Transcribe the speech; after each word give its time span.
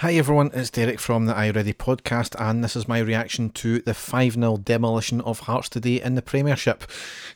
Hi 0.00 0.14
everyone, 0.14 0.52
it's 0.54 0.70
Derek 0.70 1.00
from 1.00 1.26
the 1.26 1.34
I 1.34 1.50
Ready 1.50 1.72
podcast, 1.72 2.40
and 2.40 2.62
this 2.62 2.76
is 2.76 2.86
my 2.86 3.00
reaction 3.00 3.50
to 3.50 3.80
the 3.80 3.94
5 3.94 4.34
0 4.34 4.58
demolition 4.58 5.20
of 5.22 5.40
Hearts 5.40 5.68
today 5.68 6.00
in 6.00 6.14
the 6.14 6.22
Premiership. 6.22 6.84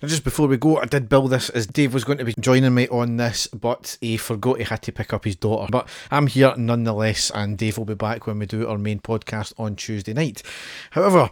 Now, 0.00 0.06
just 0.06 0.22
before 0.22 0.46
we 0.46 0.56
go, 0.58 0.76
I 0.76 0.84
did 0.84 1.08
build 1.08 1.32
this 1.32 1.48
as 1.48 1.66
Dave 1.66 1.92
was 1.92 2.04
going 2.04 2.18
to 2.18 2.24
be 2.24 2.34
joining 2.38 2.72
me 2.72 2.86
on 2.86 3.16
this, 3.16 3.48
but 3.48 3.98
he 4.00 4.16
forgot 4.16 4.58
he 4.58 4.62
had 4.62 4.80
to 4.82 4.92
pick 4.92 5.12
up 5.12 5.24
his 5.24 5.34
daughter. 5.34 5.66
But 5.72 5.88
I'm 6.12 6.28
here 6.28 6.54
nonetheless, 6.56 7.32
and 7.34 7.58
Dave 7.58 7.78
will 7.78 7.84
be 7.84 7.94
back 7.94 8.28
when 8.28 8.38
we 8.38 8.46
do 8.46 8.68
our 8.68 8.78
main 8.78 9.00
podcast 9.00 9.54
on 9.58 9.74
Tuesday 9.74 10.12
night. 10.12 10.44
However, 10.92 11.30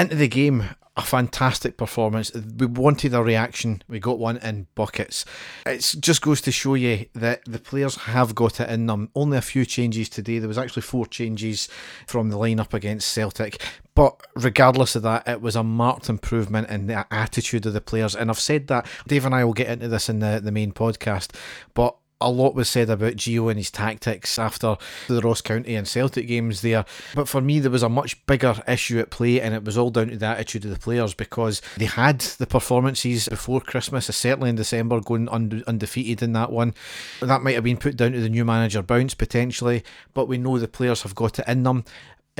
into 0.00 0.16
the 0.16 0.28
game, 0.28 0.64
a 0.96 1.02
fantastic 1.02 1.76
performance. 1.76 2.32
We 2.34 2.66
wanted 2.66 3.14
a 3.14 3.22
reaction, 3.22 3.82
we 3.88 4.00
got 4.00 4.18
one 4.18 4.38
in 4.38 4.66
buckets. 4.74 5.24
It 5.66 5.94
just 6.00 6.22
goes 6.22 6.40
to 6.42 6.52
show 6.52 6.74
you 6.74 7.06
that 7.14 7.44
the 7.44 7.58
players 7.58 7.96
have 7.96 8.34
got 8.34 8.60
it 8.60 8.68
in 8.68 8.86
them. 8.86 9.10
Only 9.14 9.38
a 9.38 9.42
few 9.42 9.64
changes 9.64 10.08
today. 10.08 10.38
There 10.38 10.48
was 10.48 10.58
actually 10.58 10.82
four 10.82 11.06
changes 11.06 11.68
from 12.06 12.30
the 12.30 12.36
lineup 12.36 12.74
against 12.74 13.12
Celtic. 13.12 13.60
But 13.94 14.20
regardless 14.34 14.96
of 14.96 15.02
that, 15.02 15.28
it 15.28 15.40
was 15.40 15.56
a 15.56 15.64
marked 15.64 16.08
improvement 16.08 16.70
in 16.70 16.86
the 16.86 17.06
attitude 17.12 17.66
of 17.66 17.72
the 17.72 17.80
players. 17.80 18.16
And 18.16 18.30
I've 18.30 18.40
said 18.40 18.66
that 18.68 18.86
Dave 19.06 19.26
and 19.26 19.34
I 19.34 19.44
will 19.44 19.52
get 19.52 19.68
into 19.68 19.88
this 19.88 20.08
in 20.08 20.20
the, 20.20 20.40
the 20.42 20.52
main 20.52 20.72
podcast. 20.72 21.34
But 21.74 21.96
a 22.20 22.30
lot 22.30 22.54
was 22.54 22.68
said 22.68 22.90
about 22.90 23.14
Gio 23.14 23.48
and 23.48 23.58
his 23.58 23.70
tactics 23.70 24.38
after 24.38 24.76
the 25.08 25.20
Ross 25.20 25.40
County 25.40 25.74
and 25.74 25.88
Celtic 25.88 26.26
games 26.28 26.60
there. 26.60 26.84
But 27.14 27.28
for 27.28 27.40
me, 27.40 27.60
there 27.60 27.70
was 27.70 27.82
a 27.82 27.88
much 27.88 28.24
bigger 28.26 28.62
issue 28.68 28.98
at 28.98 29.10
play, 29.10 29.40
and 29.40 29.54
it 29.54 29.64
was 29.64 29.78
all 29.78 29.90
down 29.90 30.08
to 30.08 30.16
the 30.16 30.26
attitude 30.26 30.64
of 30.64 30.70
the 30.70 30.78
players 30.78 31.14
because 31.14 31.62
they 31.76 31.86
had 31.86 32.20
the 32.20 32.46
performances 32.46 33.28
before 33.28 33.60
Christmas, 33.60 34.06
certainly 34.14 34.50
in 34.50 34.56
December, 34.56 35.00
going 35.00 35.28
undefeated 35.28 36.22
in 36.22 36.32
that 36.34 36.52
one. 36.52 36.74
That 37.20 37.42
might 37.42 37.54
have 37.54 37.64
been 37.64 37.76
put 37.76 37.96
down 37.96 38.12
to 38.12 38.20
the 38.20 38.28
new 38.28 38.44
manager 38.44 38.82
bounce 38.82 39.14
potentially, 39.14 39.82
but 40.14 40.28
we 40.28 40.38
know 40.38 40.58
the 40.58 40.68
players 40.68 41.02
have 41.02 41.14
got 41.14 41.38
it 41.38 41.48
in 41.48 41.62
them 41.62 41.84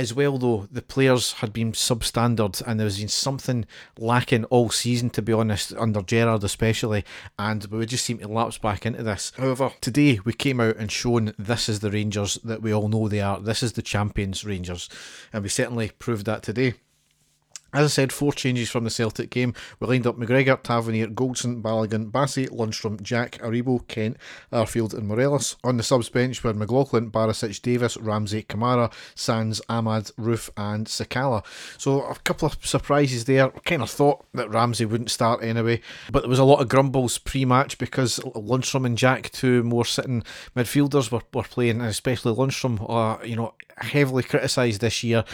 as 0.00 0.14
well, 0.14 0.38
though, 0.38 0.66
the 0.72 0.80
players 0.80 1.34
had 1.34 1.52
been 1.52 1.72
substandard 1.72 2.62
and 2.66 2.80
there 2.80 2.86
was 2.86 2.98
been 2.98 3.08
something 3.08 3.66
lacking 3.98 4.44
all 4.46 4.70
season, 4.70 5.10
to 5.10 5.20
be 5.20 5.30
honest, 5.30 5.74
under 5.74 6.00
Gerrard 6.00 6.42
especially, 6.42 7.04
and 7.38 7.66
we 7.66 7.84
just 7.84 8.06
seem 8.06 8.16
to 8.16 8.26
lapse 8.26 8.56
back 8.56 8.86
into 8.86 9.02
this. 9.02 9.30
However, 9.36 9.72
today 9.82 10.18
we 10.24 10.32
came 10.32 10.58
out 10.58 10.76
and 10.76 10.90
shown 10.90 11.34
this 11.38 11.68
is 11.68 11.80
the 11.80 11.90
Rangers 11.90 12.38
that 12.42 12.62
we 12.62 12.72
all 12.72 12.88
know 12.88 13.08
they 13.08 13.20
are. 13.20 13.40
This 13.40 13.62
is 13.62 13.74
the 13.74 13.82
champions 13.82 14.42
Rangers, 14.42 14.88
and 15.34 15.42
we 15.42 15.50
certainly 15.50 15.90
proved 15.98 16.24
that 16.24 16.42
today. 16.42 16.74
As 17.72 17.84
I 17.84 17.88
said, 17.88 18.12
four 18.12 18.32
changes 18.32 18.70
from 18.70 18.84
the 18.84 18.90
Celtic 18.90 19.30
game. 19.30 19.54
We 19.78 19.86
lined 19.86 20.06
up 20.06 20.16
McGregor, 20.16 20.60
Tavernier, 20.62 21.06
Goldson, 21.08 21.62
Balogun, 21.62 22.10
Bassey, 22.10 22.48
Lundstram, 22.48 23.00
Jack, 23.02 23.38
Aribo, 23.38 23.86
Kent, 23.86 24.16
Arfield, 24.52 24.94
and 24.94 25.06
Morelos. 25.06 25.56
On 25.62 25.76
the 25.76 25.82
subs 25.82 26.08
bench 26.08 26.42
were 26.42 26.52
McLaughlin, 26.52 27.10
Barisic, 27.10 27.60
Davis, 27.62 27.96
Ramsey, 27.96 28.42
Kamara, 28.42 28.92
Sands, 29.14 29.60
Amad, 29.68 30.12
Roofe, 30.14 30.50
and 30.56 30.86
Sakala. 30.86 31.44
So 31.78 32.02
a 32.02 32.16
couple 32.16 32.46
of 32.46 32.64
surprises 32.66 33.24
there. 33.26 33.50
Kind 33.50 33.82
of 33.82 33.90
thought 33.90 34.24
that 34.34 34.50
Ramsey 34.50 34.84
wouldn't 34.84 35.10
start 35.10 35.42
anyway, 35.42 35.80
but 36.10 36.20
there 36.20 36.30
was 36.30 36.38
a 36.38 36.44
lot 36.44 36.60
of 36.60 36.68
grumbles 36.68 37.18
pre-match 37.18 37.78
because 37.78 38.18
Lundstram 38.20 38.86
and 38.86 38.98
Jack, 38.98 39.30
two 39.30 39.62
more 39.62 39.84
sitting 39.84 40.24
midfielders, 40.56 41.10
were, 41.10 41.22
were 41.32 41.44
playing, 41.44 41.80
and 41.80 41.88
especially 41.88 42.34
Lundstram, 42.34 42.84
uh, 42.88 43.22
you 43.24 43.36
know, 43.36 43.54
heavily 43.78 44.22
criticised 44.22 44.80
this 44.80 45.02
year. 45.02 45.24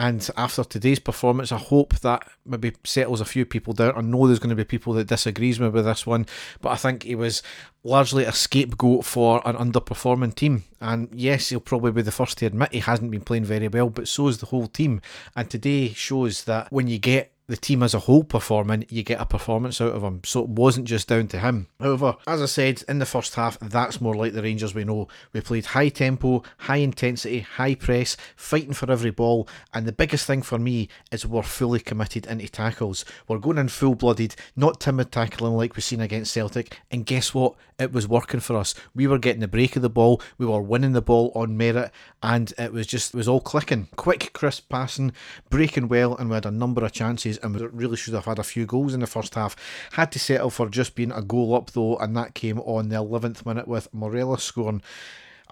And 0.00 0.26
after 0.34 0.64
today's 0.64 0.98
performance, 0.98 1.52
I 1.52 1.58
hope 1.58 1.98
that 1.98 2.26
maybe 2.46 2.72
settles 2.84 3.20
a 3.20 3.26
few 3.26 3.44
people 3.44 3.74
down. 3.74 3.92
I 3.94 4.00
know 4.00 4.26
there's 4.26 4.38
going 4.38 4.48
to 4.48 4.56
be 4.56 4.64
people 4.64 4.94
that 4.94 5.08
disagrees 5.08 5.60
me 5.60 5.68
with 5.68 5.84
this 5.84 6.06
one, 6.06 6.24
but 6.62 6.70
I 6.70 6.76
think 6.76 7.02
he 7.02 7.14
was 7.14 7.42
largely 7.82 8.24
a 8.24 8.32
scapegoat 8.32 9.04
for 9.04 9.46
an 9.46 9.56
underperforming 9.56 10.34
team. 10.34 10.64
And 10.80 11.08
yes, 11.12 11.48
he'll 11.48 11.60
probably 11.60 11.92
be 11.92 12.02
the 12.02 12.12
first 12.12 12.38
to 12.38 12.46
admit 12.46 12.72
he 12.72 12.80
hasn't 12.80 13.10
been 13.10 13.20
playing 13.22 13.44
very 13.44 13.68
well, 13.68 13.90
but 13.90 14.08
so 14.08 14.28
is 14.28 14.38
the 14.38 14.46
whole 14.46 14.66
team. 14.66 15.00
And 15.36 15.48
today 15.48 15.88
shows 15.92 16.44
that 16.44 16.70
when 16.72 16.86
you 16.88 16.98
get 16.98 17.32
the 17.50 17.56
team 17.56 17.82
as 17.82 17.94
a 17.94 17.98
whole 17.98 18.22
performing, 18.22 18.86
you 18.88 19.02
get 19.02 19.20
a 19.20 19.26
performance 19.26 19.80
out 19.80 19.92
of 19.92 20.02
them. 20.02 20.20
So 20.24 20.44
it 20.44 20.48
wasn't 20.48 20.86
just 20.86 21.08
down 21.08 21.26
to 21.28 21.38
him. 21.40 21.66
However, 21.80 22.16
as 22.28 22.40
I 22.40 22.46
said, 22.46 22.84
in 22.88 23.00
the 23.00 23.06
first 23.06 23.34
half, 23.34 23.58
that's 23.58 24.00
more 24.00 24.14
like 24.14 24.34
the 24.34 24.42
Rangers 24.42 24.72
we 24.72 24.84
know. 24.84 25.08
We 25.32 25.40
played 25.40 25.66
high 25.66 25.88
tempo, 25.88 26.44
high 26.58 26.76
intensity, 26.76 27.40
high 27.40 27.74
press, 27.74 28.16
fighting 28.36 28.72
for 28.72 28.90
every 28.90 29.10
ball. 29.10 29.48
And 29.74 29.84
the 29.84 29.92
biggest 29.92 30.26
thing 30.26 30.42
for 30.42 30.60
me 30.60 30.88
is 31.10 31.26
we're 31.26 31.42
fully 31.42 31.80
committed 31.80 32.24
into 32.26 32.48
tackles. 32.48 33.04
We're 33.26 33.38
going 33.38 33.58
in 33.58 33.66
full 33.66 33.96
blooded, 33.96 34.36
not 34.54 34.80
timid 34.80 35.10
tackling 35.10 35.54
like 35.54 35.74
we've 35.74 35.82
seen 35.82 36.00
against 36.00 36.32
Celtic. 36.32 36.78
And 36.92 37.04
guess 37.04 37.34
what? 37.34 37.56
It 37.80 37.92
was 37.92 38.06
working 38.06 38.40
for 38.40 38.56
us. 38.56 38.74
We 38.94 39.06
were 39.06 39.18
getting 39.18 39.40
the 39.40 39.48
break 39.48 39.74
of 39.74 39.82
the 39.82 39.88
ball, 39.88 40.20
we 40.36 40.44
were 40.44 40.60
winning 40.60 40.92
the 40.92 41.00
ball 41.00 41.32
on 41.34 41.56
merit, 41.56 41.90
and 42.22 42.52
it 42.58 42.72
was 42.72 42.86
just, 42.86 43.14
it 43.14 43.16
was 43.16 43.26
all 43.26 43.40
clicking. 43.40 43.88
Quick, 43.96 44.34
crisp 44.34 44.68
passing, 44.68 45.12
breaking 45.48 45.88
well, 45.88 46.14
and 46.14 46.28
we 46.28 46.34
had 46.34 46.44
a 46.44 46.50
number 46.50 46.84
of 46.84 46.92
chances 46.92 47.38
and 47.38 47.58
we 47.58 47.66
really 47.66 47.96
should 47.96 48.14
have 48.14 48.26
had 48.26 48.38
a 48.38 48.44
few 48.44 48.66
goals 48.66 48.92
in 48.92 49.00
the 49.00 49.06
first 49.06 49.34
half. 49.34 49.56
Had 49.92 50.12
to 50.12 50.18
settle 50.18 50.50
for 50.50 50.68
just 50.68 50.94
being 50.94 51.10
a 51.10 51.22
goal 51.22 51.54
up 51.54 51.70
though, 51.70 51.96
and 51.96 52.16
that 52.16 52.34
came 52.34 52.60
on 52.60 52.90
the 52.90 52.96
11th 52.96 53.46
minute 53.46 53.66
with 53.66 53.92
Morelos 53.94 54.44
scoring. 54.44 54.82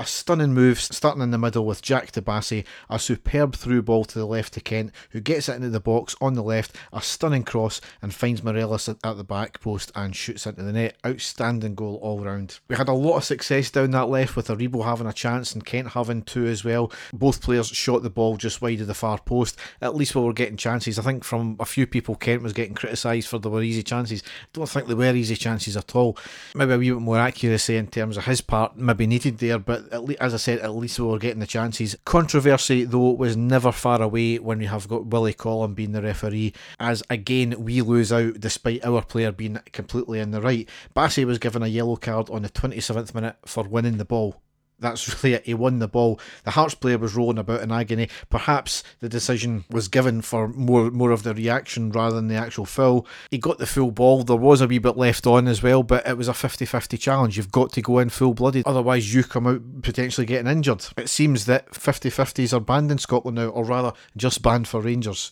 A 0.01 0.07
stunning 0.07 0.55
move 0.55 0.81
starting 0.81 1.23
in 1.23 1.33
the 1.33 1.39
middle 1.39 1.67
with 1.67 1.83
Jack 1.83 2.13
to 2.13 2.23
Bassey, 2.23 2.65
a 2.89 3.01
superb 3.01 3.57
through 3.57 3.83
ball 3.83 4.05
to 4.05 4.17
the 4.17 4.27
left 4.27 4.55
to 4.55 4.61
Kent, 4.61 4.93
who 5.11 5.19
gets 5.19 5.49
it 5.49 5.57
into 5.57 5.71
the 5.71 5.81
box 5.81 6.15
on 6.21 6.35
the 6.35 6.43
left, 6.43 6.77
a 6.93 7.03
stunning 7.03 7.43
cross 7.43 7.81
and 8.01 8.15
finds 8.15 8.45
Morelos 8.45 8.89
at, 8.89 9.03
the 9.03 9.25
back 9.25 9.61
post 9.61 9.91
and 9.97 10.15
shoots 10.15 10.47
into 10.47 10.63
the 10.63 10.73
net. 10.73 10.97
Outstanding 11.05 11.75
goal 11.75 11.99
all 12.01 12.21
round. 12.21 12.61
We 12.69 12.77
had 12.77 12.89
a 12.89 12.93
lot 12.93 13.17
of 13.17 13.25
success 13.25 13.73
down 13.73 13.91
that 13.91 14.09
left 14.09 14.37
with 14.37 14.47
Aribo 14.47 14.85
having 14.85 15.09
a 15.09 15.13
chance 15.13 15.53
and 15.53 15.67
Kent 15.67 15.89
having 15.89 16.23
two 16.23 16.47
as 16.47 16.65
well. 16.65 16.93
Both 17.13 17.43
players 17.43 17.67
shot 17.67 18.05
the 18.05 18.11
ball 18.11 18.37
just 18.37 18.63
wide 18.63 18.81
of 18.81 18.87
the 18.87 18.95
far 18.95 19.19
post. 19.19 19.59
At 19.81 19.97
least 19.97 20.15
we 20.15 20.23
were 20.23 20.33
getting 20.33 20.57
chances. 20.57 21.01
I 21.01 21.03
think 21.03 21.25
from 21.25 21.57
a 21.59 21.65
few 21.65 21.89
people, 21.89 22.15
Kent 22.15 22.45
was 22.45 22.53
getting 22.53 22.75
criticised 22.75 23.27
for 23.27 23.41
there 23.41 23.51
were 23.51 23.65
easy 23.65 23.83
chances. 23.83 24.23
don't 24.53 24.69
think 24.69 24.87
they 24.87 24.95
were 24.95 25.17
easy 25.17 25.35
chances 25.35 25.77
at 25.77 25.97
all. 25.97 26.17
Maybe 26.55 26.73
a 26.73 26.79
wee 26.79 26.91
bit 26.91 27.01
more 27.01 27.19
accuracy 27.19 27.77
in 27.77 27.89
terms 27.89 28.17
of 28.17 28.27
his 28.27 28.41
part, 28.41 28.77
maybe 28.77 29.09
needed 29.09 29.39
there, 29.39 29.59
but 29.59 29.88
le- 29.93 30.15
as 30.21 30.35
I 30.35 30.37
said, 30.37 30.59
at 30.61 30.75
least 30.75 30.99
we 30.99 31.07
were 31.07 31.19
getting 31.19 31.41
the 31.41 31.47
chances. 31.47 31.97
Controversy, 32.05 32.85
though, 32.85 33.13
was 33.13 33.37
never 33.37 33.73
far 33.73 34.01
away 34.03 34.39
when 34.39 34.59
we 34.59 34.67
have 34.67 34.89
got 34.89 35.07
Willie 35.07 35.33
Collum 35.33 35.75
being 35.75 35.93
the 35.93 36.03
referee, 36.03 36.53
as 36.79 37.03
again 37.11 37.55
we 37.59 37.83
lose 37.83 38.13
out 38.13 38.41
despite 38.41 38.85
our 38.85 39.03
player 39.03 39.33
being 39.33 39.61
completely 39.73 40.21
in 40.21 40.31
the 40.31 40.41
right. 40.41 40.69
Bassey 40.95 41.25
was 41.25 41.39
given 41.39 41.63
a 41.63 41.69
yellow 41.69 41.97
card 41.97 42.31
on 42.31 42.43
the 42.43 42.49
27th 42.49 43.15
minute 43.15 43.37
for 43.45 43.65
winning 43.65 43.99
the 43.99 44.05
ball 44.05 44.43
that's 44.79 45.23
really 45.25 45.35
it. 45.35 45.47
He 45.47 45.55
won 45.55 45.79
the 45.79 45.89
ball. 45.89 46.21
The 46.45 46.53
Hearts 46.53 46.75
player 46.75 46.99
was 46.99 47.15
rolling 47.15 47.39
about 47.39 47.63
in 47.63 47.73
agony. 47.73 48.09
Perhaps 48.31 48.83
the 49.01 49.09
decision 49.09 49.65
was 49.71 49.89
given 49.89 50.23
for 50.23 50.49
more 50.49 50.91
more 50.91 51.11
of 51.11 51.23
the 51.23 51.35
reaction 51.35 51.91
rather 51.91 52.17
than 52.17 52.29
the 52.29 52.37
actual 52.37 52.65
foul. 52.65 53.07
He 53.31 53.39
got 53.39 53.59
the 53.59 53.67
full 53.67 53.91
ball. 53.91 54.25
There 54.25 54.37
was 54.37 54.61
a 54.61 54.67
wee 54.67 54.79
bit 54.79 54.97
left 54.97 55.27
on 55.27 55.49
as 55.49 55.63
well, 55.63 55.83
but 55.83 56.07
it 56.07 56.17
was 56.17 56.29
a 56.29 56.33
50-50 56.33 56.99
challenge. 56.99 57.37
You've 57.37 57.53
got 57.53 57.73
to 57.73 57.83
go 57.83 57.99
in 57.99 58.09
full 58.09 58.35
blooded. 58.35 58.67
Otherwise 58.67 59.15
you 59.15 59.25
come 59.25 59.47
out 59.47 59.83
potentially 59.83 60.27
getting 60.27 60.51
injured. 60.51 60.85
It 60.97 61.09
seems 61.09 61.47
that 61.47 61.71
50-50s 61.73 62.53
are 62.53 62.61
banned 62.61 62.91
in 62.91 62.99
Scotland 62.99 63.37
now, 63.37 63.49
or 63.49 63.65
rather 63.65 63.93
just 64.17 64.43
banned 64.43 64.69
for 64.69 64.81
Rangers. 64.81 65.31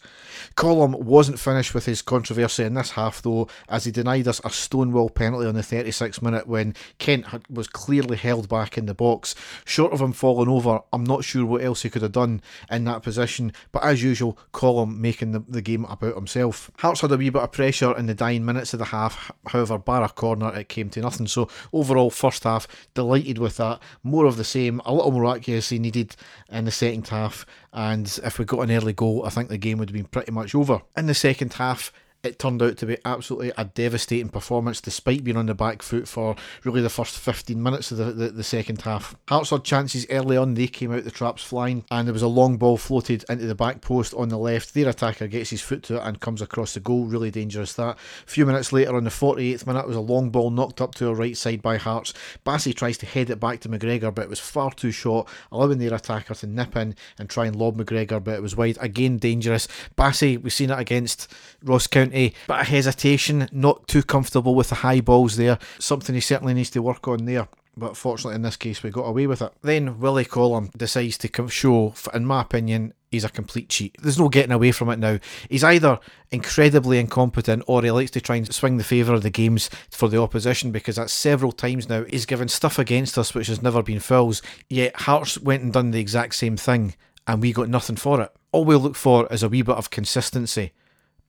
Collum 0.54 0.92
wasn't 0.92 1.38
finished 1.38 1.74
with 1.74 1.86
his 1.86 2.02
controversy 2.02 2.64
in 2.64 2.74
this 2.74 2.92
half 2.92 3.22
though, 3.22 3.48
as 3.68 3.84
he 3.84 3.90
denied 3.90 4.28
us 4.28 4.40
a 4.44 4.50
stonewall 4.50 5.10
penalty 5.10 5.46
on 5.46 5.54
the 5.54 5.60
36th 5.60 6.22
minute 6.22 6.46
when 6.46 6.74
Kent 6.98 7.26
was 7.50 7.68
clearly 7.68 8.16
held 8.16 8.48
back 8.48 8.76
in 8.76 8.86
the 8.86 8.94
box. 8.94 9.34
Short 9.64 9.92
of 9.92 10.00
him 10.00 10.12
falling 10.12 10.48
over, 10.48 10.80
I'm 10.92 11.04
not 11.04 11.24
sure 11.24 11.44
what 11.44 11.62
else 11.62 11.82
he 11.82 11.90
could 11.90 12.02
have 12.02 12.12
done 12.12 12.40
in 12.70 12.84
that 12.84 13.02
position, 13.02 13.52
but 13.72 13.84
as 13.84 14.02
usual, 14.02 14.38
Collum 14.52 15.00
making 15.00 15.32
the, 15.32 15.40
the 15.48 15.62
game 15.62 15.84
about 15.84 16.14
himself. 16.14 16.70
Hearts 16.78 17.00
had 17.00 17.12
a 17.12 17.16
wee 17.16 17.30
bit 17.30 17.42
of 17.42 17.52
pressure 17.52 17.96
in 17.96 18.06
the 18.06 18.14
dying 18.14 18.44
minutes 18.44 18.72
of 18.72 18.78
the 18.78 18.86
half, 18.86 19.30
however, 19.46 19.78
bar 19.78 20.02
a 20.02 20.08
corner, 20.08 20.54
it 20.54 20.68
came 20.68 20.90
to 20.90 21.00
nothing. 21.00 21.26
So, 21.26 21.48
overall, 21.72 22.10
first 22.10 22.44
half, 22.44 22.66
delighted 22.94 23.38
with 23.38 23.56
that. 23.58 23.80
More 24.02 24.26
of 24.26 24.36
the 24.36 24.44
same, 24.44 24.80
a 24.84 24.94
little 24.94 25.12
more 25.12 25.34
accuracy 25.34 25.78
needed 25.78 26.16
in 26.50 26.64
the 26.64 26.70
second 26.70 27.08
half, 27.08 27.46
and 27.72 28.18
if 28.24 28.38
we 28.38 28.44
got 28.44 28.60
an 28.60 28.70
early 28.70 28.92
goal, 28.92 29.24
I 29.26 29.30
think 29.30 29.48
the 29.48 29.58
game 29.58 29.78
would 29.78 29.90
have 29.90 29.94
been 29.94 30.06
pretty 30.06 30.32
much 30.32 30.54
over. 30.54 30.82
In 30.96 31.06
the 31.06 31.14
second 31.14 31.54
half, 31.54 31.92
it 32.26 32.38
turned 32.38 32.62
out 32.62 32.76
to 32.78 32.86
be 32.86 32.98
absolutely 33.04 33.52
a 33.56 33.64
devastating 33.64 34.28
performance 34.28 34.80
despite 34.80 35.24
being 35.24 35.36
on 35.36 35.46
the 35.46 35.54
back 35.54 35.82
foot 35.82 36.08
for 36.08 36.36
really 36.64 36.82
the 36.82 36.90
first 36.90 37.18
15 37.18 37.62
minutes 37.62 37.90
of 37.90 37.98
the, 37.98 38.12
the, 38.12 38.30
the, 38.30 38.44
second 38.44 38.82
half. 38.82 39.16
Hearts 39.28 39.50
had 39.50 39.64
chances 39.64 40.06
early 40.10 40.36
on, 40.36 40.54
they 40.54 40.66
came 40.66 40.92
out 40.92 41.04
the 41.04 41.10
traps 41.10 41.42
flying, 41.42 41.84
and 41.90 42.06
there 42.06 42.12
was 42.12 42.22
a 42.22 42.28
long 42.28 42.56
ball 42.56 42.76
floated 42.76 43.24
into 43.28 43.46
the 43.46 43.54
back 43.54 43.80
post 43.80 44.14
on 44.14 44.28
the 44.28 44.38
left. 44.38 44.74
Their 44.74 44.88
attacker 44.88 45.26
gets 45.26 45.50
his 45.50 45.62
foot 45.62 45.82
to 45.84 45.96
it 45.96 46.02
and 46.02 46.20
comes 46.20 46.42
across 46.42 46.74
the 46.74 46.80
goal, 46.80 47.06
really 47.06 47.30
dangerous 47.30 47.72
that. 47.74 47.96
A 47.96 48.30
few 48.30 48.46
minutes 48.46 48.72
later, 48.72 48.96
on 48.96 49.04
the 49.04 49.10
48th 49.10 49.66
minute, 49.66 49.86
was 49.86 49.96
a 49.96 50.00
long 50.00 50.30
ball 50.30 50.50
knocked 50.50 50.80
up 50.80 50.94
to 50.96 51.08
our 51.08 51.14
right 51.14 51.36
side 51.36 51.62
by 51.62 51.76
Hearts. 51.76 52.12
Bassey 52.44 52.74
tries 52.74 52.98
to 52.98 53.06
head 53.06 53.30
it 53.30 53.40
back 53.40 53.60
to 53.60 53.68
McGregor, 53.68 54.14
but 54.14 54.22
it 54.22 54.30
was 54.30 54.40
far 54.40 54.72
too 54.72 54.90
short, 54.90 55.28
allowing 55.52 55.78
their 55.78 55.94
attacker 55.94 56.34
to 56.34 56.46
nip 56.46 56.76
in 56.76 56.94
and 57.18 57.28
try 57.28 57.46
and 57.46 57.56
lob 57.56 57.76
McGregor, 57.76 58.22
but 58.22 58.34
it 58.34 58.42
was 58.42 58.56
wide. 58.56 58.78
Again, 58.80 59.18
dangerous. 59.18 59.68
Bassey, 59.96 60.40
we've 60.40 60.52
seen 60.52 60.70
it 60.70 60.78
against 60.78 61.32
Ross 61.62 61.86
County 61.86 62.15
County, 62.16 62.34
but 62.46 62.60
a 62.60 62.64
hesitation, 62.64 63.48
not 63.52 63.86
too 63.86 64.02
comfortable 64.02 64.54
with 64.54 64.70
the 64.70 64.76
high 64.76 65.00
balls 65.00 65.36
there. 65.36 65.58
Something 65.78 66.14
he 66.14 66.20
certainly 66.20 66.54
needs 66.54 66.70
to 66.70 66.82
work 66.82 67.06
on 67.08 67.24
there. 67.26 67.48
but 67.78 67.94
fortunately 67.94 68.34
in 68.34 68.40
this 68.40 68.56
case 68.56 68.82
we 68.82 68.88
got 68.88 69.02
away 69.02 69.26
with 69.26 69.42
it. 69.42 69.52
Then 69.60 70.00
Willie 70.00 70.24
Collum 70.24 70.70
decides 70.74 71.18
to 71.18 71.48
show, 71.50 71.92
in 72.14 72.24
my 72.24 72.40
opinion, 72.40 72.94
he's 73.10 73.22
a 73.22 73.28
complete 73.28 73.68
cheat. 73.68 73.94
There's 74.00 74.18
no 74.18 74.30
getting 74.30 74.50
away 74.50 74.72
from 74.72 74.88
it 74.88 74.98
now. 74.98 75.18
He's 75.50 75.62
either 75.62 76.00
incredibly 76.30 76.98
incompetent 76.98 77.64
or 77.66 77.82
he 77.82 77.90
likes 77.90 78.12
to 78.12 78.20
try 78.22 78.36
and 78.36 78.54
swing 78.54 78.78
the 78.78 78.84
favour 78.84 79.12
of 79.12 79.22
the 79.22 79.28
games 79.28 79.68
for 79.90 80.08
the 80.08 80.18
opposition 80.18 80.72
because 80.72 80.96
that's 80.96 81.12
several 81.12 81.52
times 81.52 81.86
now 81.86 82.04
he's 82.04 82.24
given 82.24 82.48
stuff 82.48 82.78
against 82.78 83.18
us 83.18 83.34
which 83.34 83.48
has 83.48 83.60
never 83.60 83.82
been 83.82 84.00
fouls, 84.00 84.40
yet 84.70 84.96
Hearts 85.02 85.36
went 85.38 85.62
and 85.62 85.72
done 85.74 85.90
the 85.90 86.00
exact 86.00 86.36
same 86.36 86.56
thing 86.56 86.94
and 87.26 87.42
we 87.42 87.52
got 87.52 87.68
nothing 87.68 87.96
for 87.96 88.22
it. 88.22 88.32
All 88.52 88.64
we 88.64 88.74
look 88.76 88.96
for 88.96 89.30
is 89.30 89.42
a 89.42 89.50
wee 89.50 89.60
bit 89.60 89.76
of 89.76 89.90
consistency 89.90 90.72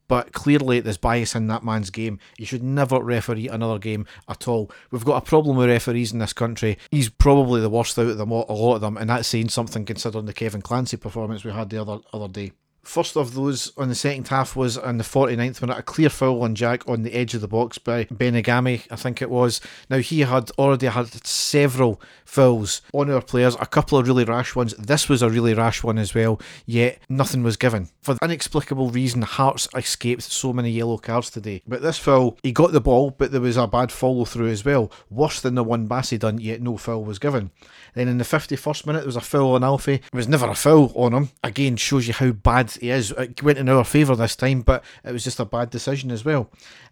but 0.07 0.33
clearly 0.33 0.79
there's 0.79 0.97
bias 0.97 1.35
in 1.35 1.47
that 1.47 1.63
man's 1.63 1.89
game. 1.89 2.19
He 2.37 2.45
should 2.45 2.63
never 2.63 3.01
referee 3.01 3.47
another 3.47 3.79
game 3.79 4.05
at 4.27 4.47
all. 4.47 4.71
We've 4.91 5.05
got 5.05 5.21
a 5.21 5.25
problem 5.25 5.57
with 5.57 5.69
referees 5.69 6.11
in 6.11 6.19
this 6.19 6.33
country. 6.33 6.77
He's 6.91 7.09
probably 7.09 7.61
the 7.61 7.69
worst 7.69 7.97
out 7.99 8.07
of 8.07 8.17
them, 8.17 8.31
a 8.31 8.53
lot 8.53 8.75
of 8.75 8.81
them, 8.81 8.97
and 8.97 9.09
that's 9.09 9.27
saying 9.27 9.49
something 9.49 9.85
considering 9.85 10.25
the 10.25 10.33
Kevin 10.33 10.61
Clancy 10.61 10.97
performance 10.97 11.43
we 11.43 11.51
had 11.51 11.69
the 11.69 11.81
other 11.81 11.99
other 12.13 12.27
day. 12.27 12.51
First 12.87 13.17
of 13.17 13.33
those 13.33 13.73
on 13.75 13.89
the 13.89 13.95
second 13.95 14.29
half 14.29 14.55
was 14.55 14.77
on 14.77 14.97
the 14.97 15.03
49th 15.03 15.61
minute, 15.61 15.77
a 15.77 15.83
clear 15.83 16.09
foul 16.09 16.41
on 16.41 16.55
Jack 16.55 16.87
on 16.87 17.03
the 17.03 17.13
edge 17.13 17.33
of 17.33 17.41
the 17.41 17.47
box 17.47 17.77
by 17.77 18.05
Baningime, 18.05 18.87
I 18.89 18.95
think 18.95 19.21
it 19.21 19.29
was. 19.29 19.59
Now, 19.89 19.97
he 19.97 20.21
had 20.21 20.51
already 20.51 20.87
had 20.87 21.07
several 21.27 21.99
fouls 22.23 22.81
on 22.93 23.11
our 23.11 23.21
players, 23.21 23.57
a 23.59 23.65
couple 23.65 23.97
of 23.97 24.07
really 24.07 24.23
rash 24.23 24.55
ones. 24.55 24.73
This 24.75 25.09
was 25.09 25.21
a 25.21 25.29
really 25.29 25.53
rash 25.53 25.83
one 25.83 25.97
as 25.97 26.15
well, 26.15 26.39
yet 26.65 26.99
nothing 27.09 27.43
was 27.43 27.57
given. 27.57 27.89
For 28.01 28.13
the 28.13 28.23
inexplicable 28.23 28.89
reason, 28.89 29.21
Hearts 29.21 29.67
escaped 29.75 30.23
so 30.23 30.53
many 30.53 30.71
yellow 30.71 30.97
cards 30.97 31.29
today. 31.29 31.63
But 31.67 31.81
this 31.81 31.99
foul, 31.99 32.37
he 32.41 32.53
got 32.53 32.71
the 32.71 32.79
ball, 32.79 33.11
but 33.11 33.33
there 33.33 33.41
was 33.41 33.57
a 33.57 33.67
bad 33.67 33.91
follow 33.91 34.23
through 34.23 34.47
as 34.47 34.63
well. 34.63 34.93
Worse 35.09 35.41
than 35.41 35.55
the 35.55 35.63
one 35.63 35.89
Bassey 35.89 36.17
done, 36.17 36.39
yet 36.39 36.61
no 36.61 36.77
foul 36.77 37.03
was 37.03 37.19
given. 37.19 37.51
Then 37.95 38.07
in 38.07 38.17
the 38.17 38.23
51st 38.23 38.85
minute, 38.85 38.99
there 38.99 39.07
was 39.07 39.15
a 39.17 39.21
foul 39.21 39.55
on 39.55 39.63
Alfie. 39.63 39.95
It 39.95 40.13
was 40.13 40.29
never 40.29 40.47
a 40.47 40.55
foul 40.55 40.93
on 40.95 41.13
him. 41.13 41.29
Again, 41.43 41.75
shows 41.75 42.07
you 42.07 42.13
how 42.13 42.31
bad 42.31 42.76
he 42.77 42.89
is. 42.89 43.11
It 43.11 43.43
went 43.43 43.57
in 43.57 43.69
our 43.69 43.83
favour 43.83 44.15
this 44.15 44.35
time, 44.35 44.61
but 44.61 44.83
it 45.03 45.11
was 45.11 45.23
just 45.23 45.39
a 45.39 45.45
bad 45.45 45.69
decision 45.69 46.11
as 46.11 46.23
well. 46.25 46.49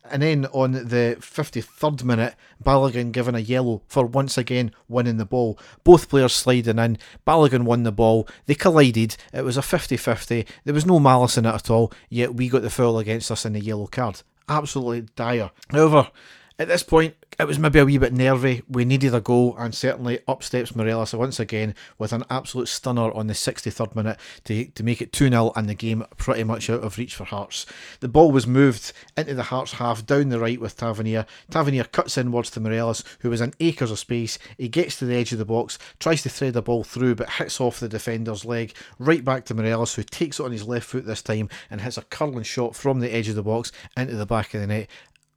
And 0.10 0.22
then 0.22 0.46
on 0.48 0.74
the 0.74 1.18
53rd 1.20 2.04
minute, 2.04 2.36
Balogun 2.64 3.12
given 3.12 3.36
a 3.36 3.40
yellow 3.40 3.82
for 3.88 4.06
once 4.06 4.38
again 4.38 4.72
winning 4.88 5.18
the 5.18 5.26
ball. 5.26 5.58
Both 5.84 6.10
players 6.10 6.34
sliding 6.34 6.80
in. 6.80 6.98
Balogun 7.26 7.64
won 7.64 7.84
the 7.84 7.92
ball. 7.92 8.28
They 8.46 8.56
collided. 8.56 9.18
It 9.34 9.44
was 9.44 9.58
a 9.58 9.62
50 9.62 9.98
50. 9.98 10.46
There 10.64 10.74
was 10.74 10.86
no 10.86 11.00
malice 11.00 11.38
in 11.38 11.46
it 11.46 11.56
at 11.56 11.70
all, 11.70 11.92
yet 12.10 12.36
we 12.36 12.50
got 12.50 12.62
the 12.62 12.70
foul 12.70 13.00
against 13.00 13.32
us 13.32 13.46
in 13.46 13.54
the 13.54 13.60
yellow 13.60 13.88
card. 13.88 14.22
Absolutely 14.48 15.08
dire. 15.16 15.52
However, 15.72 16.10
at 16.58 16.68
this 16.70 16.84
point, 16.84 17.16
it 17.38 17.48
was 17.48 17.60
maybe 17.60 17.80
a 17.80 17.86
wee 17.86 17.98
bit 17.98 18.14
nervy. 18.14 18.64
We 18.70 18.86
needed 18.86 19.14
a 19.14 19.20
goal, 19.20 19.56
and 19.58 19.76
certainly 19.76 20.20
up 20.26 20.42
steps 20.42 20.74
Morelos 20.74 21.14
once 21.14 21.38
again 21.38 21.76
with 21.98 22.14
an 22.14 22.24
absolute 22.30 22.70
stunner 22.70 23.12
on 23.12 23.28
the 23.28 23.34
63rd 23.34 23.94
minute 23.94 24.18
to, 24.46 24.66
to 24.66 24.84
make 24.84 25.02
it 25.02 25.12
2 25.12 25.30
0 25.30 25.52
and 25.56 25.68
the 25.68 25.74
game 25.74 26.06
pretty 26.16 26.46
much 26.46 26.70
out 26.70 26.82
of 26.82 26.98
reach 26.98 27.16
for 27.16 27.26
Hearts. 27.26 27.66
The 28.00 28.08
ball 28.08 28.32
was 28.32 28.48
moved 28.48 28.94
into 29.18 29.34
the 29.34 29.44
Hearts 29.44 29.74
half 29.74 30.06
down 30.06 30.30
the 30.30 30.40
right 30.40 30.60
with 30.60 30.78
Tavernier. 30.78 31.26
Tavernier 31.52 31.84
cuts 31.84 32.18
inwards 32.18 32.52
to 32.52 32.62
Morelos, 32.62 33.04
who 33.20 33.30
was 33.30 33.42
in 33.42 33.54
acres 33.60 33.92
of 33.92 34.00
space. 34.00 34.40
He 34.58 34.70
gets 34.70 34.98
to 35.00 35.06
the 35.06 35.16
edge 35.16 35.34
of 35.34 35.40
the 35.40 35.46
box, 35.46 35.78
tries 36.00 36.24
to 36.24 36.30
thread 36.30 36.54
the 36.54 36.62
ball 36.62 36.86
through, 36.86 37.16
but 37.16 37.32
hits 37.32 37.60
off 37.60 37.82
the 37.82 37.90
defender's 37.90 38.46
leg. 38.46 38.74
Right 38.98 39.26
back 39.26 39.44
to 39.46 39.54
Morelos, 39.54 39.96
who 39.96 40.04
takes 40.04 40.40
it 40.40 40.44
on 40.44 40.54
his 40.54 40.68
left 40.68 40.88
foot 40.88 41.06
this 41.06 41.22
time 41.22 41.50
and 41.70 41.82
hits 41.82 41.98
a 41.98 42.04
curling 42.04 42.44
shot 42.44 42.76
from 42.78 43.02
the 43.02 43.14
edge 43.14 43.28
of 43.28 43.36
the 43.36 43.44
box 43.44 43.74
into 43.98 44.16
the 44.16 44.26
back 44.26 44.54
of 44.54 44.62
the 44.62 44.68
net 44.68 44.88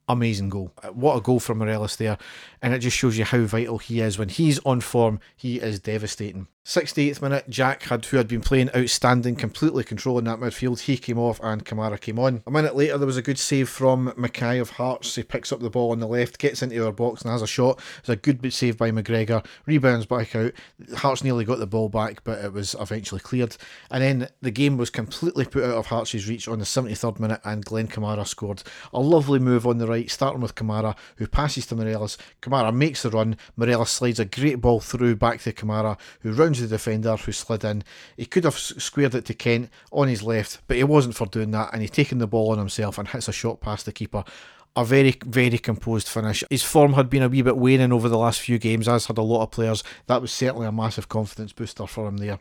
amazing 0.08 0.48
goal. 0.48 0.72
Uh, 0.82 0.88
what 0.88 1.16
a 1.16 1.20
goal 1.20 1.40
from 1.40 1.58
Morelos 1.58 1.96
there. 1.96 2.18
And 2.62 2.74
it 2.74 2.80
just 2.80 2.96
shows 2.96 3.18
you 3.18 3.24
how 3.24 3.42
vital 3.42 3.78
he 3.78 4.00
is. 4.00 4.18
When 4.18 4.28
he's 4.28 4.58
on 4.60 4.80
form, 4.80 5.20
he 5.36 5.60
is 5.60 5.80
devastating. 5.80 6.48
68th 6.68 7.22
minute, 7.22 7.48
Jack 7.48 7.84
had 7.84 8.04
who 8.04 8.18
had 8.18 8.28
been 8.28 8.42
playing 8.42 8.68
outstanding, 8.76 9.36
completely 9.36 9.82
controlling 9.82 10.26
that 10.26 10.38
midfield. 10.38 10.80
He 10.80 10.98
came 10.98 11.18
off 11.18 11.40
and 11.42 11.64
Kamara 11.64 11.98
came 11.98 12.18
on. 12.18 12.42
A 12.46 12.50
minute 12.50 12.76
later, 12.76 12.98
there 12.98 13.06
was 13.06 13.16
a 13.16 13.22
good 13.22 13.38
save 13.38 13.70
from 13.70 14.10
McKay 14.18 14.60
of 14.60 14.68
Hearts. 14.68 15.14
He 15.14 15.22
picks 15.22 15.50
up 15.50 15.60
the 15.60 15.70
ball 15.70 15.92
on 15.92 16.00
the 16.00 16.06
left, 16.06 16.36
gets 16.36 16.62
into 16.62 16.84
our 16.84 16.92
box 16.92 17.22
and 17.22 17.32
has 17.32 17.40
a 17.40 17.46
shot. 17.46 17.80
It's 18.00 18.10
a 18.10 18.16
good 18.16 18.52
save 18.52 18.76
by 18.76 18.90
McGregor. 18.90 19.46
Rebounds 19.64 20.04
back 20.04 20.36
out. 20.36 20.52
Hearts 20.94 21.24
nearly 21.24 21.46
got 21.46 21.58
the 21.58 21.66
ball 21.66 21.88
back, 21.88 22.22
but 22.22 22.44
it 22.44 22.52
was 22.52 22.76
eventually 22.78 23.22
cleared. 23.22 23.56
And 23.90 24.02
then 24.02 24.28
the 24.42 24.50
game 24.50 24.76
was 24.76 24.90
completely 24.90 25.46
put 25.46 25.64
out 25.64 25.78
of 25.78 25.86
Hearts' 25.86 26.28
reach 26.28 26.48
on 26.48 26.58
the 26.58 26.66
73rd 26.66 27.18
minute, 27.18 27.40
and 27.44 27.64
Glenn 27.64 27.88
Kamara 27.88 28.26
scored. 28.26 28.62
A 28.92 29.00
lovely 29.00 29.38
move 29.38 29.66
on 29.66 29.78
the 29.78 29.86
right, 29.86 30.10
starting 30.10 30.42
with 30.42 30.54
Kamara, 30.54 30.94
who 31.16 31.28
passes 31.28 31.64
to 31.68 31.76
Morelos. 31.76 32.18
Kamara 32.42 32.74
makes 32.74 33.04
the 33.04 33.10
run. 33.10 33.38
Morelos 33.56 33.90
slides 33.90 34.20
a 34.20 34.26
great 34.26 34.60
ball 34.60 34.80
through 34.80 35.16
back 35.16 35.40
to 35.40 35.52
Kamara, 35.54 35.98
who 36.20 36.32
rounds 36.32 36.57
the 36.60 36.66
defender 36.66 37.16
who 37.16 37.32
slid 37.32 37.64
in. 37.64 37.84
He 38.16 38.26
could 38.26 38.44
have 38.44 38.58
squared 38.58 39.14
it 39.14 39.24
to 39.26 39.34
Kent 39.34 39.70
on 39.92 40.08
his 40.08 40.22
left, 40.22 40.60
but 40.66 40.76
he 40.76 40.84
wasn't 40.84 41.16
for 41.16 41.26
doing 41.26 41.50
that, 41.52 41.70
and 41.72 41.82
he 41.82 41.88
taken 41.88 42.18
the 42.18 42.26
ball 42.26 42.50
on 42.50 42.58
himself 42.58 42.98
and 42.98 43.08
hits 43.08 43.28
a 43.28 43.32
shot 43.32 43.60
past 43.60 43.86
the 43.86 43.92
keeper. 43.92 44.24
A 44.76 44.84
very, 44.84 45.16
very 45.24 45.58
composed 45.58 46.08
finish. 46.08 46.44
His 46.50 46.62
form 46.62 46.92
had 46.92 47.10
been 47.10 47.22
a 47.22 47.28
wee 47.28 47.42
bit 47.42 47.56
waning 47.56 47.92
over 47.92 48.08
the 48.08 48.18
last 48.18 48.40
few 48.40 48.58
games, 48.58 48.86
as 48.86 49.06
had 49.06 49.18
a 49.18 49.22
lot 49.22 49.42
of 49.42 49.50
players. 49.50 49.82
That 50.06 50.20
was 50.20 50.30
certainly 50.30 50.66
a 50.66 50.72
massive 50.72 51.08
confidence 51.08 51.52
booster 51.52 51.86
for 51.86 52.06
him 52.06 52.18
there. 52.18 52.38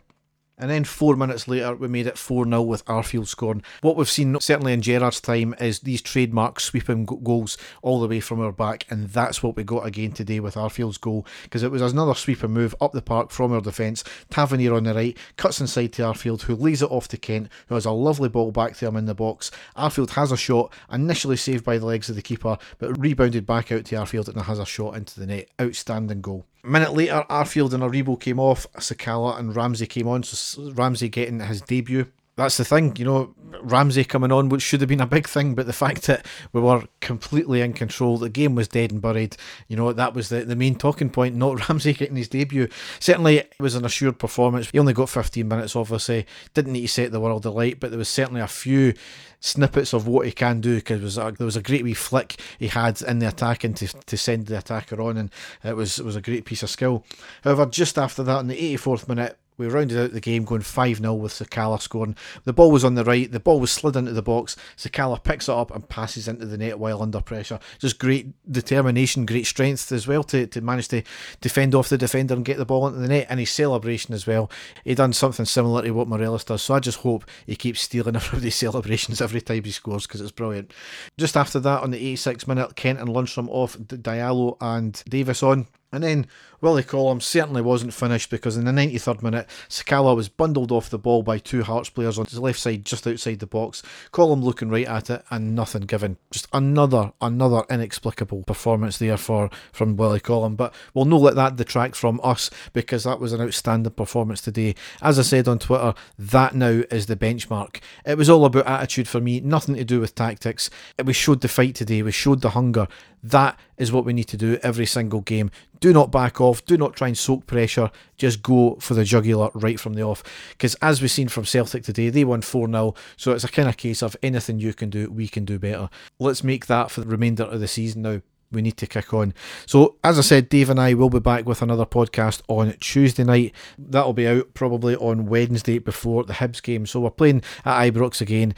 And 0.58 0.70
then 0.70 0.84
four 0.84 1.16
minutes 1.16 1.46
later, 1.46 1.74
we 1.76 1.88
made 1.88 2.06
it 2.06 2.18
4 2.18 2.44
0 2.44 2.62
with 2.62 2.84
Arfield 2.86 3.28
scoring. 3.28 3.62
What 3.80 3.96
we've 3.96 4.08
seen, 4.08 4.38
certainly 4.40 4.72
in 4.72 4.82
Gerrard's 4.82 5.20
time, 5.20 5.54
is 5.60 5.80
these 5.80 6.02
trademark 6.02 6.58
sweeping 6.60 7.04
goals 7.04 7.56
all 7.82 8.00
the 8.00 8.08
way 8.08 8.20
from 8.20 8.40
our 8.40 8.52
back. 8.52 8.84
And 8.90 9.08
that's 9.08 9.42
what 9.42 9.56
we 9.56 9.62
got 9.62 9.86
again 9.86 10.12
today 10.12 10.40
with 10.40 10.56
Arfield's 10.56 10.98
goal, 10.98 11.26
because 11.44 11.62
it 11.62 11.70
was 11.70 11.82
another 11.82 12.14
sweeping 12.14 12.50
move 12.50 12.74
up 12.80 12.92
the 12.92 13.02
park 13.02 13.30
from 13.30 13.52
our 13.52 13.60
defence. 13.60 14.02
Tavernier 14.30 14.74
on 14.74 14.84
the 14.84 14.94
right, 14.94 15.16
cuts 15.36 15.60
inside 15.60 15.92
to 15.94 16.02
Arfield, 16.02 16.42
who 16.42 16.56
lays 16.56 16.82
it 16.82 16.90
off 16.90 17.08
to 17.08 17.16
Kent, 17.16 17.48
who 17.68 17.74
has 17.74 17.84
a 17.84 17.92
lovely 17.92 18.28
ball 18.28 18.50
back 18.50 18.76
to 18.76 18.86
him 18.86 18.96
in 18.96 19.06
the 19.06 19.14
box. 19.14 19.50
Arfield 19.76 20.10
has 20.10 20.32
a 20.32 20.36
shot, 20.36 20.72
initially 20.92 21.36
saved 21.36 21.64
by 21.64 21.78
the 21.78 21.86
legs 21.86 22.08
of 22.08 22.16
the 22.16 22.22
keeper, 22.22 22.58
but 22.78 22.98
rebounded 22.98 23.46
back 23.46 23.70
out 23.70 23.84
to 23.86 23.96
Arfield 23.96 24.28
and 24.28 24.42
has 24.42 24.58
a 24.58 24.66
shot 24.66 24.96
into 24.96 25.20
the 25.20 25.26
net. 25.26 25.48
Outstanding 25.60 26.20
goal. 26.20 26.44
A 26.64 26.66
minute 26.66 26.92
later, 26.92 27.24
Arfield 27.30 27.72
and 27.72 27.82
Aribo 27.82 28.18
came 28.18 28.40
off, 28.40 28.66
Sakala 28.72 29.38
and 29.38 29.54
Ramsey 29.54 29.86
came 29.86 30.08
on, 30.08 30.22
so 30.24 30.70
Ramsey 30.72 31.08
getting 31.08 31.40
his 31.40 31.60
debut. 31.62 32.10
That's 32.38 32.56
the 32.56 32.64
thing, 32.64 32.94
you 32.94 33.04
know, 33.04 33.34
Ramsey 33.62 34.04
coming 34.04 34.30
on, 34.30 34.48
which 34.48 34.62
should 34.62 34.80
have 34.80 34.88
been 34.88 35.00
a 35.00 35.08
big 35.08 35.26
thing, 35.26 35.56
but 35.56 35.66
the 35.66 35.72
fact 35.72 36.02
that 36.02 36.24
we 36.52 36.60
were 36.60 36.84
completely 37.00 37.62
in 37.62 37.72
control, 37.72 38.16
the 38.16 38.28
game 38.28 38.54
was 38.54 38.68
dead 38.68 38.92
and 38.92 39.02
buried, 39.02 39.36
you 39.66 39.76
know, 39.76 39.92
that 39.92 40.14
was 40.14 40.28
the, 40.28 40.44
the 40.44 40.54
main 40.54 40.76
talking 40.76 41.10
point, 41.10 41.34
not 41.34 41.68
Ramsey 41.68 41.94
getting 41.94 42.14
his 42.14 42.28
debut. 42.28 42.68
Certainly, 43.00 43.38
it 43.38 43.54
was 43.58 43.74
an 43.74 43.84
assured 43.84 44.20
performance. 44.20 44.70
He 44.70 44.78
only 44.78 44.92
got 44.92 45.08
15 45.08 45.48
minutes, 45.48 45.74
obviously, 45.74 46.26
didn't 46.54 46.74
need 46.74 46.82
to 46.82 46.88
set 46.88 47.10
the 47.10 47.18
world 47.18 47.44
alight, 47.44 47.80
but 47.80 47.90
there 47.90 47.98
was 47.98 48.08
certainly 48.08 48.40
a 48.40 48.46
few 48.46 48.94
snippets 49.40 49.92
of 49.92 50.06
what 50.06 50.24
he 50.24 50.30
can 50.30 50.60
do 50.60 50.76
because 50.76 51.16
there 51.16 51.34
was 51.40 51.56
a 51.56 51.62
great 51.62 51.82
wee 51.82 51.92
flick 51.92 52.40
he 52.60 52.68
had 52.68 53.02
in 53.02 53.18
the 53.18 53.26
attacking 53.26 53.74
to, 53.74 53.88
to 53.88 54.16
send 54.16 54.46
the 54.46 54.58
attacker 54.58 55.02
on, 55.02 55.16
and 55.16 55.32
it 55.64 55.74
was 55.74 55.98
it 55.98 56.04
was 56.04 56.14
a 56.14 56.22
great 56.22 56.44
piece 56.44 56.62
of 56.62 56.70
skill. 56.70 57.04
However, 57.42 57.66
just 57.66 57.98
after 57.98 58.22
that, 58.22 58.38
in 58.38 58.46
the 58.46 58.76
84th 58.76 59.08
minute, 59.08 59.36
we 59.58 59.66
rounded 59.66 59.98
out 59.98 60.12
the 60.12 60.20
game 60.20 60.44
going 60.44 60.62
5 60.62 60.98
0 60.98 61.14
with 61.14 61.32
Sakala 61.32 61.80
scoring. 61.80 62.16
The 62.44 62.52
ball 62.52 62.70
was 62.70 62.84
on 62.84 62.94
the 62.94 63.04
right, 63.04 63.30
the 63.30 63.40
ball 63.40 63.60
was 63.60 63.70
slid 63.70 63.96
into 63.96 64.12
the 64.12 64.22
box. 64.22 64.56
Sakala 64.76 65.22
picks 65.22 65.48
it 65.48 65.52
up 65.52 65.72
and 65.72 65.88
passes 65.88 66.28
into 66.28 66.46
the 66.46 66.56
net 66.56 66.78
while 66.78 67.02
under 67.02 67.20
pressure. 67.20 67.58
Just 67.78 67.98
great 67.98 68.32
determination, 68.50 69.26
great 69.26 69.46
strength 69.46 69.90
as 69.92 70.06
well 70.06 70.22
to, 70.24 70.46
to 70.46 70.60
manage 70.60 70.88
to 70.88 71.02
defend 71.40 71.74
off 71.74 71.88
the 71.88 71.98
defender 71.98 72.34
and 72.34 72.44
get 72.44 72.56
the 72.56 72.64
ball 72.64 72.86
into 72.86 73.00
the 73.00 73.08
net. 73.08 73.26
And 73.28 73.40
his 73.40 73.50
celebration 73.50 74.14
as 74.14 74.26
well. 74.26 74.50
He 74.84 74.94
done 74.94 75.12
something 75.12 75.44
similar 75.44 75.82
to 75.82 75.90
what 75.90 76.08
Morelos 76.08 76.44
does. 76.44 76.62
So 76.62 76.74
I 76.74 76.80
just 76.80 77.00
hope 77.00 77.24
he 77.44 77.56
keeps 77.56 77.80
stealing 77.80 78.16
everybody's 78.16 78.54
celebrations 78.54 79.20
every 79.20 79.40
time 79.40 79.64
he 79.64 79.72
scores 79.72 80.06
because 80.06 80.20
it's 80.20 80.30
brilliant. 80.30 80.72
Just 81.18 81.36
after 81.36 81.58
that, 81.60 81.82
on 81.82 81.90
the 81.90 81.98
86 81.98 82.46
minute, 82.46 82.76
Kent 82.76 83.00
and 83.00 83.08
Lundstram 83.08 83.48
off, 83.50 83.76
Diallo 83.76 84.56
and 84.60 85.02
Davis 85.08 85.42
on. 85.42 85.66
And 85.90 86.04
then 86.04 86.26
Willie 86.60 86.82
Collum 86.82 87.20
certainly 87.20 87.62
wasn't 87.62 87.94
finished 87.94 88.30
because 88.30 88.56
in 88.56 88.64
the 88.64 88.72
93rd 88.72 89.22
minute, 89.22 89.48
Sakala 89.68 90.14
was 90.14 90.28
bundled 90.28 90.72
off 90.72 90.90
the 90.90 90.98
ball 90.98 91.22
by 91.22 91.38
two 91.38 91.62
Hearts 91.62 91.88
players 91.88 92.18
on 92.18 92.26
his 92.26 92.38
left 92.38 92.58
side 92.58 92.84
just 92.84 93.06
outside 93.06 93.38
the 93.38 93.46
box. 93.46 93.82
Collum 94.10 94.42
looking 94.42 94.68
right 94.68 94.86
at 94.86 95.08
it 95.08 95.24
and 95.30 95.54
nothing 95.54 95.82
given. 95.82 96.18
Just 96.30 96.48
another, 96.52 97.12
another 97.22 97.62
inexplicable 97.70 98.42
performance 98.42 98.98
there 98.98 99.16
for 99.16 99.48
from 99.72 99.96
Willie 99.96 100.20
Collum. 100.20 100.56
But 100.56 100.74
we'll 100.92 101.04
not 101.04 101.20
let 101.20 101.36
that 101.36 101.56
detract 101.56 101.96
from 101.96 102.20
us 102.22 102.50
because 102.72 103.04
that 103.04 103.20
was 103.20 103.32
an 103.32 103.40
outstanding 103.40 103.92
performance 103.92 104.42
today. 104.42 104.74
As 105.00 105.18
I 105.18 105.22
said 105.22 105.48
on 105.48 105.58
Twitter, 105.60 105.94
that 106.18 106.54
now 106.54 106.82
is 106.90 107.06
the 107.06 107.16
benchmark. 107.16 107.80
It 108.04 108.18
was 108.18 108.28
all 108.28 108.44
about 108.44 108.66
attitude 108.66 109.08
for 109.08 109.20
me, 109.20 109.40
nothing 109.40 109.76
to 109.76 109.84
do 109.84 110.00
with 110.00 110.14
tactics. 110.14 110.68
We 111.02 111.12
showed 111.12 111.40
the 111.40 111.48
fight 111.48 111.76
today, 111.76 112.02
we 112.02 112.12
showed 112.12 112.42
the 112.42 112.50
hunger. 112.50 112.88
That 113.22 113.58
is 113.76 113.90
what 113.90 114.04
we 114.04 114.12
need 114.12 114.28
to 114.28 114.36
do 114.36 114.58
every 114.62 114.86
single 114.86 115.20
game. 115.20 115.50
Do 115.80 115.92
not 115.92 116.10
back 116.10 116.40
off. 116.40 116.64
Do 116.64 116.76
not 116.76 116.94
try 116.94 117.08
and 117.08 117.18
soak 117.18 117.46
pressure. 117.46 117.90
Just 118.16 118.42
go 118.42 118.76
for 118.80 118.94
the 118.94 119.04
jugular 119.04 119.50
right 119.54 119.78
from 119.78 119.94
the 119.94 120.02
off. 120.02 120.22
Because 120.50 120.74
as 120.76 121.00
we've 121.00 121.10
seen 121.10 121.28
from 121.28 121.44
Celtic 121.44 121.84
today, 121.84 122.10
they 122.10 122.24
won 122.24 122.42
4 122.42 122.68
0. 122.68 122.94
So 123.16 123.32
it's 123.32 123.44
a 123.44 123.48
kind 123.48 123.68
of 123.68 123.76
case 123.76 124.02
of 124.02 124.16
anything 124.22 124.58
you 124.58 124.74
can 124.74 124.90
do, 124.90 125.10
we 125.10 125.28
can 125.28 125.44
do 125.44 125.58
better. 125.58 125.88
Let's 126.18 126.44
make 126.44 126.66
that 126.66 126.90
for 126.90 127.00
the 127.00 127.06
remainder 127.08 127.44
of 127.44 127.60
the 127.60 127.68
season 127.68 128.02
now 128.02 128.20
we 128.50 128.62
need 128.62 128.76
to 128.78 128.86
kick 128.86 129.12
on. 129.12 129.34
So, 129.66 129.96
as 130.02 130.18
I 130.18 130.22
said, 130.22 130.48
Dave 130.48 130.70
and 130.70 130.80
I 130.80 130.94
will 130.94 131.10
be 131.10 131.20
back 131.20 131.46
with 131.46 131.62
another 131.62 131.84
podcast 131.84 132.42
on 132.48 132.74
Tuesday 132.80 133.24
night. 133.24 133.54
That'll 133.76 134.12
be 134.12 134.26
out 134.26 134.54
probably 134.54 134.96
on 134.96 135.26
Wednesday 135.26 135.78
before 135.78 136.24
the 136.24 136.34
Hibs 136.34 136.62
game. 136.62 136.86
So, 136.86 137.00
we're 137.00 137.10
playing 137.10 137.42
at 137.64 137.92
Ibrox 137.92 138.20
again 138.20 138.54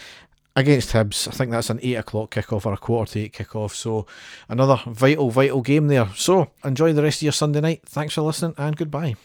against 0.56 0.92
Hibs. 0.92 1.28
I 1.28 1.32
think 1.32 1.50
that's 1.50 1.70
an 1.70 1.80
8 1.82 1.94
o'clock 1.94 2.34
kickoff 2.34 2.66
or 2.66 2.72
a 2.72 2.78
quarter 2.78 3.12
to 3.12 3.20
8 3.20 3.32
kickoff. 3.32 3.74
So, 3.74 4.06
another 4.48 4.80
vital, 4.86 5.30
vital 5.30 5.62
game 5.62 5.88
there. 5.88 6.08
So, 6.14 6.50
enjoy 6.64 6.92
the 6.92 7.02
rest 7.02 7.18
of 7.18 7.22
your 7.22 7.32
Sunday 7.32 7.60
night. 7.60 7.82
Thanks 7.86 8.14
for 8.14 8.22
listening 8.22 8.54
and 8.58 8.76
goodbye. 8.76 9.16